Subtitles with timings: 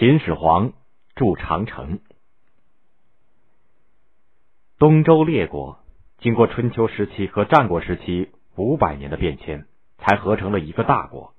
[0.00, 0.72] 秦始皇
[1.14, 1.98] 筑长城。
[4.78, 5.76] 东周列国
[6.16, 9.66] 经过春秋时期和战国时期五百年的变迁，
[9.98, 11.34] 才合成了一个大国。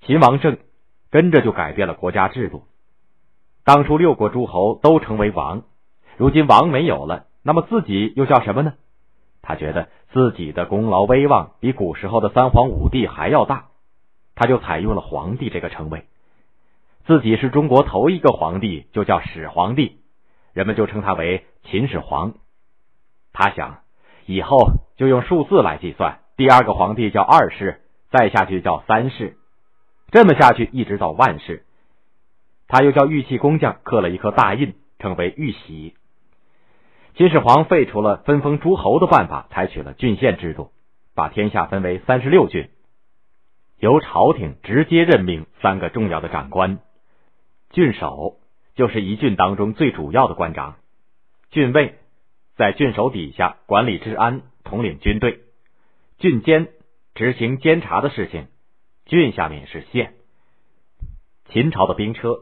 [0.00, 0.58] 秦王政
[1.10, 2.64] 跟着就改变了国家制度。
[3.62, 5.62] 当初六国诸侯都成为王，
[6.16, 8.74] 如今王没有了，那么自己又叫什么呢？
[9.42, 13.68] 他觉得自己的功劳威望比古时候的三皇五帝还要大，
[14.34, 16.04] 他就采用了皇帝这个称谓。
[17.10, 19.96] 自己是中国头一个皇帝，就叫始皇帝，
[20.52, 22.34] 人们就称他为秦始皇。
[23.32, 23.80] 他想，
[24.26, 27.80] 以后就用数字来计算，第二个皇帝叫二世，
[28.12, 29.36] 再下去叫三世，
[30.12, 31.64] 这么下去一直到万世。
[32.68, 35.96] 他又叫玉器工匠刻了一颗大印，称为玉玺。
[37.16, 40.70] 秦始皇废除了分封诸侯的办法，采取了郡县制度，
[41.16, 42.70] 把天下分为三十六郡，
[43.80, 46.78] 由朝廷直接任命三个重要的长官。
[47.70, 48.36] 郡守
[48.74, 50.76] 就是一郡当中最主要的官长，
[51.50, 51.94] 郡尉
[52.56, 55.40] 在郡守底下管理治安，统领军队，
[56.18, 56.68] 郡监
[57.14, 58.48] 执行监察的事情，
[59.06, 60.14] 郡下面是县。
[61.50, 62.40] 秦朝的兵车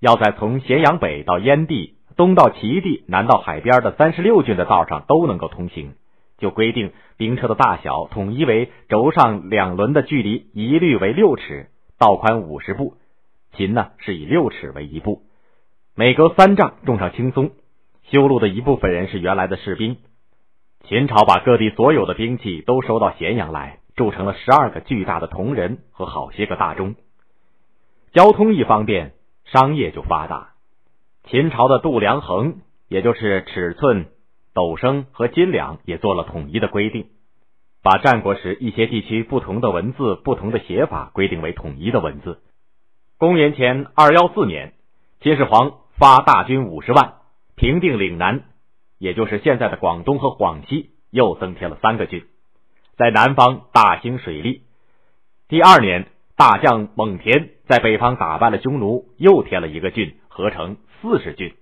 [0.00, 1.94] 要在从咸阳北到燕地。
[2.16, 5.94] 东到齐地，南到海边的三十六郡的道上都能够通行，
[6.38, 12.94] 就规定兵车的大小统一为轴上两轮的距离一律为六尺，道宽五十步。
[13.56, 15.22] 秦呢是以六尺为一步，
[15.94, 17.52] 每隔三丈种上青松。
[18.10, 19.96] 修路的一部分人是原来的士兵。
[20.86, 26.96] 秦朝把各地所有的兵器都收到咸阳来，铸成了十二个巨大的铜人和好些个大钟。
[28.12, 29.12] 交通一方便，
[29.44, 30.50] 商业就发达。
[31.24, 34.06] 秦朝的度量衡，也就是尺寸、
[34.52, 37.06] 斗升和斤两，也做了统一的规定，
[37.82, 42.40] 把战国时一些地区不同的文字、不同的写法规定为统一的文字。
[43.16, 44.72] 公元前二幺四年，
[45.20, 47.14] 秦始皇发大军五十万，
[47.54, 48.42] 平定岭南，
[48.98, 52.24] 也就是现在的广东和广西，又增添了三个郡，
[52.96, 54.62] 在南方大兴水利。
[55.46, 60.76] 第二年，大将蒙恬在北方打败了匈奴，又添了一个郡，合成。
[61.00, 61.54] 四十郡。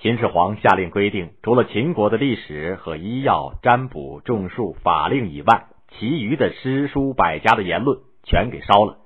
[0.00, 8.96] 秦始皇下令规定，除了秦国的历史和医药、占卜、种树、法令以外，其余的诗书百家的言论全给烧了。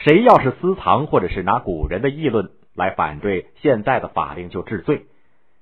[0.00, 5.06] 谁要是私藏或者是拿古人的议论来反对现在的法令，就治罪。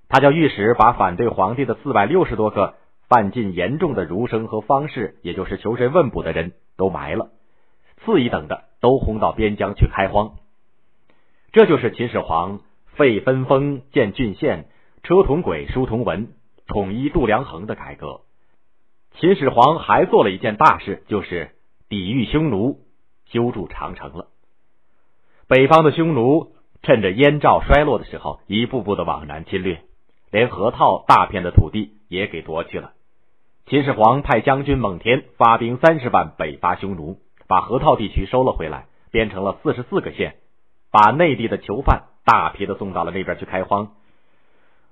[0.09, 2.75] 他叫御史把反对皇帝的四百六十多个
[3.09, 7.31] 犯禁严重的儒生和方士，也就是求神问卜的人都埋了，
[8.05, 10.35] 次一等的都轰到边疆去开荒。
[11.53, 12.61] 这就是秦始皇。
[12.97, 14.67] 废分封，建郡县，
[15.03, 16.29] 车同轨，书同文，
[16.69, 18.21] 统一度量衡的改革。
[19.19, 21.57] 秦始皇还做了一件大事，就是
[21.89, 22.84] 抵御匈奴，
[23.27, 24.27] 修筑长城了。
[25.47, 26.53] 北方的匈奴
[26.83, 29.83] 趁着燕赵衰落的时候，一步步的往南侵略，
[30.31, 32.93] 连河套大片的土地也给夺去了。
[33.67, 40.37] 秦始皇派将军蒙恬发兵三十万北伐匈奴，把河套地区收了回来，编成了四十四个县，
[40.91, 42.05] 把内地的囚犯。
[42.27, 43.93] 大批的送到了那边去开荒。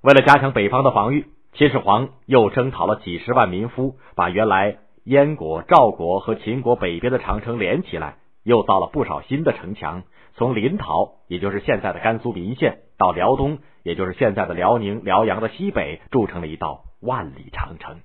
[0.03, 10.05] 为了加强北方的防御，秦始皇又征讨了几十万民夫，把原来燕国、赵国和秦国北边的长城连起来，又造了不少新的城墙。
[10.35, 18.01] 从临洮，也就是现在的甘肃岷县，到辽东，也就是现在的辽宁辽阳的西北，筑成了一道万里长城。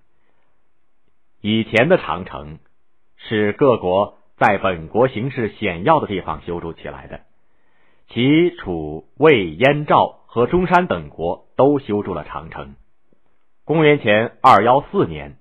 [1.42, 2.60] 以前的长城
[3.16, 7.22] 是各国在本国形势险要的地方修筑起来的。
[8.10, 12.76] 齐、楚、魏、燕、赵和中山等国都修筑了长城。
[13.64, 15.38] 公元前二幺四年，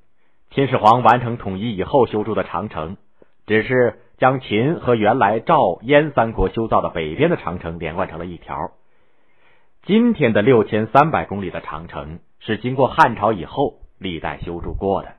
[0.50, 2.96] 秦始皇完成统一以后修筑的长城，
[3.46, 8.72] 只是将秦和原来赵、燕三国修造的北边的长城连贯成了一条。
[9.84, 15.15] 今天的六千三百公里的长城是经过汉朝以后历代修筑过的。